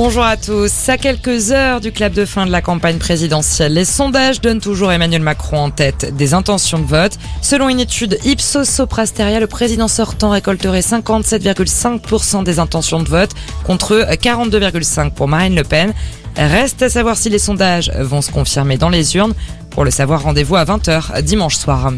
Bonjour 0.00 0.22
à 0.22 0.36
tous. 0.36 0.88
À 0.88 0.96
quelques 0.96 1.50
heures 1.50 1.80
du 1.80 1.90
clap 1.90 2.12
de 2.12 2.24
fin 2.24 2.46
de 2.46 2.52
la 2.52 2.62
campagne 2.62 2.98
présidentielle, 2.98 3.74
les 3.74 3.84
sondages 3.84 4.40
donnent 4.40 4.60
toujours 4.60 4.92
Emmanuel 4.92 5.22
Macron 5.22 5.58
en 5.58 5.70
tête 5.70 6.14
des 6.14 6.34
intentions 6.34 6.78
de 6.78 6.84
vote. 6.84 7.18
Selon 7.42 7.68
une 7.68 7.80
étude 7.80 8.16
Ipsos 8.24 8.62
Soprasteria, 8.62 9.40
le 9.40 9.48
président 9.48 9.88
sortant 9.88 10.30
récolterait 10.30 10.82
57,5% 10.82 12.44
des 12.44 12.60
intentions 12.60 13.02
de 13.02 13.08
vote 13.08 13.30
contre 13.64 14.06
42,5% 14.12 15.10
pour 15.10 15.26
Marine 15.26 15.56
Le 15.56 15.64
Pen. 15.64 15.92
Reste 16.36 16.82
à 16.82 16.88
savoir 16.88 17.16
si 17.16 17.28
les 17.28 17.40
sondages 17.40 17.90
vont 17.98 18.22
se 18.22 18.30
confirmer 18.30 18.78
dans 18.78 18.90
les 18.90 19.16
urnes. 19.16 19.34
Pour 19.78 19.84
le 19.84 19.92
savoir, 19.92 20.24
rendez-vous 20.24 20.56
à 20.56 20.64
20h 20.64 21.22
dimanche 21.22 21.54
soir. 21.54 21.92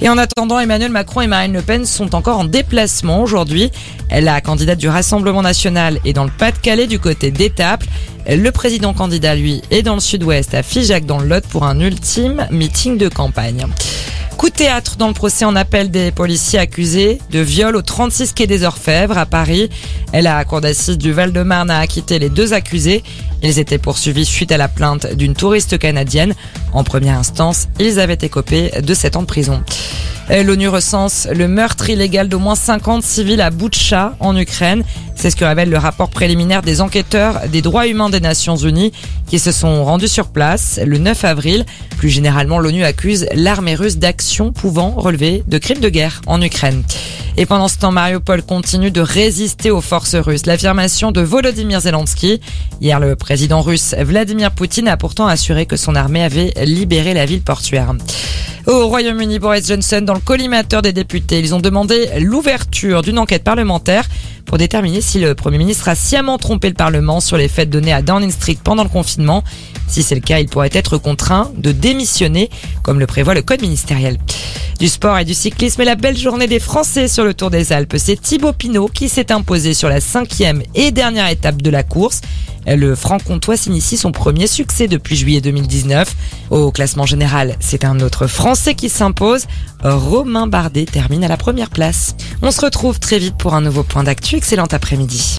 Et 0.00 0.08
en 0.08 0.16
attendant, 0.16 0.58
Emmanuel 0.60 0.90
Macron 0.90 1.20
et 1.20 1.26
Marine 1.26 1.52
Le 1.52 1.60
Pen 1.60 1.84
sont 1.84 2.14
encore 2.14 2.38
en 2.38 2.44
déplacement 2.46 3.20
aujourd'hui. 3.20 3.70
La 4.10 4.40
candidate 4.40 4.78
du 4.78 4.88
Rassemblement 4.88 5.42
national 5.42 6.00
est 6.06 6.14
dans 6.14 6.24
le 6.24 6.30
Pas-de-Calais 6.30 6.86
du 6.86 6.98
côté 6.98 7.30
d'Étaples. 7.30 7.86
Le 8.26 8.50
président 8.50 8.94
candidat, 8.94 9.34
lui, 9.34 9.60
est 9.70 9.82
dans 9.82 9.92
le 9.92 10.00
sud-ouest 10.00 10.54
à 10.54 10.62
Figeac 10.62 11.04
dans 11.04 11.18
le 11.18 11.28
Lot 11.28 11.46
pour 11.46 11.66
un 11.66 11.78
ultime 11.80 12.46
meeting 12.50 12.96
de 12.96 13.10
campagne. 13.10 13.66
Coup 14.38 14.48
de 14.48 14.54
théâtre 14.54 14.96
dans 14.96 15.08
le 15.08 15.14
procès 15.14 15.44
en 15.44 15.56
appel 15.56 15.90
des 15.90 16.12
policiers 16.12 16.60
accusés 16.60 17.18
de 17.32 17.40
viol 17.40 17.74
au 17.74 17.82
36 17.82 18.32
quai 18.32 18.46
des 18.46 18.62
Orfèvres 18.62 19.18
à 19.18 19.26
Paris. 19.26 19.68
La 20.14 20.44
cour 20.44 20.60
d'assises 20.60 20.96
du 20.96 21.12
Val-de-Marne 21.12 21.70
a 21.70 21.80
acquitté 21.80 22.20
les 22.20 22.30
deux 22.30 22.54
accusés. 22.54 23.02
Ils 23.42 23.58
étaient 23.58 23.78
poursuivis 23.78 24.24
suite 24.24 24.52
à 24.52 24.56
la 24.56 24.68
plainte 24.68 25.12
d'une 25.14 25.34
touriste 25.34 25.78
canadienne. 25.78 26.34
En 26.72 26.84
première 26.84 27.18
instance, 27.18 27.68
ils 27.78 28.00
avaient 28.00 28.18
écopé 28.20 28.70
de 28.80 28.94
7 28.94 29.16
ans 29.16 29.22
de 29.22 29.26
prison. 29.26 29.62
L'ONU 30.30 30.68
recense 30.68 31.26
le 31.34 31.48
meurtre 31.48 31.88
illégal 31.88 32.28
d'au 32.28 32.38
moins 32.38 32.54
50 32.54 33.02
civils 33.02 33.40
à 33.40 33.48
Boutcha, 33.48 34.14
en 34.20 34.36
Ukraine. 34.36 34.84
C'est 35.16 35.30
ce 35.30 35.36
que 35.36 35.44
révèle 35.44 35.70
le 35.70 35.78
rapport 35.78 36.10
préliminaire 36.10 36.60
des 36.60 36.82
enquêteurs 36.82 37.48
des 37.50 37.62
droits 37.62 37.86
humains 37.86 38.10
des 38.10 38.20
Nations 38.20 38.56
Unies 38.56 38.92
qui 39.26 39.38
se 39.38 39.52
sont 39.52 39.84
rendus 39.84 40.06
sur 40.06 40.28
place 40.28 40.78
le 40.84 40.98
9 40.98 41.24
avril. 41.24 41.64
Plus 41.96 42.10
généralement, 42.10 42.58
l'ONU 42.58 42.84
accuse 42.84 43.26
l'armée 43.34 43.74
russe 43.74 43.96
d'actions 43.96 44.52
pouvant 44.52 44.90
relever 44.90 45.42
de 45.48 45.56
crimes 45.56 45.80
de 45.80 45.88
guerre 45.88 46.20
en 46.26 46.42
Ukraine. 46.42 46.84
Et 47.38 47.46
pendant 47.46 47.68
ce 47.68 47.78
temps, 47.78 47.92
Mariupol 47.92 48.42
continue 48.42 48.90
de 48.90 49.00
résister 49.00 49.70
aux 49.70 49.80
forces 49.80 50.14
russes. 50.14 50.44
L'affirmation 50.44 51.10
de 51.10 51.22
Volodymyr 51.22 51.80
Zelensky. 51.80 52.40
Hier, 52.82 53.00
le 53.00 53.16
président 53.16 53.62
russe 53.62 53.94
Vladimir 53.98 54.50
Poutine 54.50 54.88
a 54.88 54.98
pourtant 54.98 55.26
assuré 55.26 55.64
que 55.64 55.76
son 55.76 55.94
armée 55.94 56.22
avait 56.22 56.52
libéré 56.64 57.14
la 57.14 57.24
ville 57.24 57.42
portuaire. 57.42 57.94
Au 58.68 58.86
Royaume-Uni, 58.86 59.38
Boris 59.38 59.66
Johnson, 59.66 60.02
dans 60.02 60.12
le 60.12 60.20
collimateur 60.20 60.82
des 60.82 60.92
députés, 60.92 61.40
ils 61.40 61.54
ont 61.54 61.58
demandé 61.58 62.06
l'ouverture 62.20 63.00
d'une 63.00 63.18
enquête 63.18 63.42
parlementaire 63.42 64.06
pour 64.44 64.58
déterminer 64.58 65.00
si 65.00 65.18
le 65.20 65.34
Premier 65.34 65.56
ministre 65.56 65.88
a 65.88 65.94
sciemment 65.94 66.36
trompé 66.36 66.68
le 66.68 66.74
Parlement 66.74 67.20
sur 67.20 67.38
les 67.38 67.48
fêtes 67.48 67.70
données 67.70 67.94
à 67.94 68.02
Downing 68.02 68.30
Street 68.30 68.58
pendant 68.62 68.82
le 68.82 68.90
confinement. 68.90 69.42
Si 69.86 70.02
c'est 70.02 70.14
le 70.14 70.20
cas, 70.20 70.38
il 70.38 70.50
pourrait 70.50 70.68
être 70.74 70.98
contraint 70.98 71.50
de 71.56 71.72
démissionner, 71.72 72.50
comme 72.82 73.00
le 73.00 73.06
prévoit 73.06 73.32
le 73.32 73.40
code 73.40 73.62
ministériel. 73.62 74.18
Du 74.78 74.88
sport 74.88 75.16
et 75.16 75.24
du 75.24 75.32
cyclisme 75.32 75.80
et 75.80 75.86
la 75.86 75.94
belle 75.94 76.18
journée 76.18 76.46
des 76.46 76.60
Français 76.60 77.08
sur 77.08 77.24
le 77.24 77.32
Tour 77.32 77.48
des 77.48 77.72
Alpes, 77.72 77.96
c'est 77.96 78.20
Thibaut 78.20 78.52
Pinot 78.52 78.88
qui 78.88 79.08
s'est 79.08 79.32
imposé 79.32 79.72
sur 79.72 79.88
la 79.88 80.02
cinquième 80.02 80.62
et 80.74 80.90
dernière 80.90 81.30
étape 81.30 81.62
de 81.62 81.70
la 81.70 81.84
course. 81.84 82.20
Le 82.76 82.94
franc-comtois 82.94 83.56
s'initie 83.56 83.96
son 83.96 84.12
premier 84.12 84.46
succès 84.46 84.88
depuis 84.88 85.16
juillet 85.16 85.40
2019. 85.40 86.14
Au 86.50 86.70
classement 86.70 87.06
général, 87.06 87.56
c'est 87.60 87.84
un 87.84 88.00
autre 88.00 88.26
Français 88.26 88.74
qui 88.74 88.88
s'impose. 88.88 89.46
Romain 89.82 90.46
Bardet 90.46 90.84
termine 90.84 91.24
à 91.24 91.28
la 91.28 91.36
première 91.36 91.70
place. 91.70 92.14
On 92.42 92.50
se 92.50 92.60
retrouve 92.60 92.98
très 92.98 93.18
vite 93.18 93.36
pour 93.36 93.54
un 93.54 93.60
nouveau 93.60 93.82
point 93.82 94.04
d'actu. 94.04 94.36
Excellent 94.36 94.66
après-midi. 94.70 95.36